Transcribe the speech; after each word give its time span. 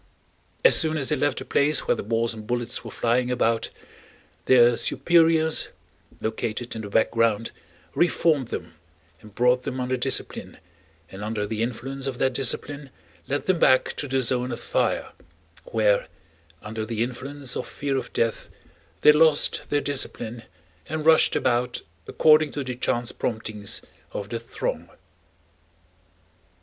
As 0.65 0.75
soon 0.75 0.97
as 0.97 1.09
they 1.09 1.15
left 1.15 1.37
the 1.37 1.45
place 1.45 1.81
where 1.81 1.93
the 1.93 2.01
balls 2.01 2.33
and 2.33 2.47
bullets 2.47 2.83
were 2.83 2.89
flying 2.89 3.29
about, 3.29 3.69
their 4.45 4.75
superiors, 4.75 5.67
located 6.19 6.75
in 6.75 6.81
the 6.81 6.89
background, 6.89 7.51
re 7.93 8.07
formed 8.07 8.47
them 8.47 8.73
and 9.21 9.35
brought 9.35 9.61
them 9.61 9.79
under 9.79 9.95
discipline 9.97 10.57
and 11.11 11.23
under 11.23 11.45
the 11.45 11.61
influence 11.61 12.07
of 12.07 12.17
that 12.17 12.33
discipline 12.33 12.89
led 13.27 13.45
them 13.45 13.59
back 13.59 13.93
to 13.97 14.07
the 14.07 14.23
zone 14.23 14.51
of 14.51 14.59
fire, 14.59 15.11
where 15.65 16.07
under 16.63 16.83
the 16.83 17.03
influence 17.03 17.55
of 17.55 17.67
fear 17.67 17.95
of 17.95 18.11
death 18.11 18.49
they 19.01 19.11
lost 19.11 19.69
their 19.69 19.81
discipline 19.81 20.41
and 20.89 21.05
rushed 21.05 21.35
about 21.35 21.83
according 22.07 22.51
to 22.51 22.63
the 22.63 22.73
chance 22.75 23.11
promptings 23.11 23.83
of 24.13 24.29
the 24.29 24.39
throng. 24.39 24.89